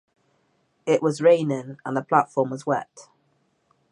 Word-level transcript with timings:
It 0.87 1.03
was 1.03 1.21
raining, 1.21 1.77
and 1.85 1.95
the 1.95 2.01
platform 2.01 2.49
was 2.49 2.65
wet. 2.65 3.07